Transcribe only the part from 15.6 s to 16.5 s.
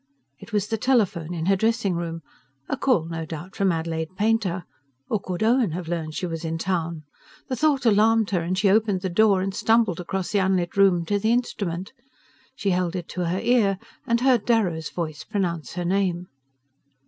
her name.